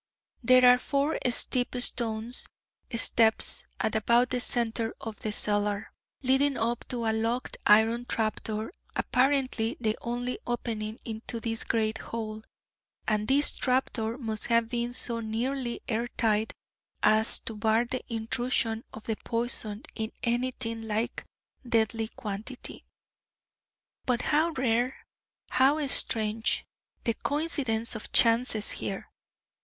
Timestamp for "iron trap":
7.67-8.41